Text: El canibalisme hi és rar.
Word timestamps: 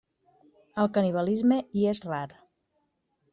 El 0.83 0.89
canibalisme 0.97 1.59
hi 1.81 1.85
és 1.93 2.01
rar. 2.07 2.23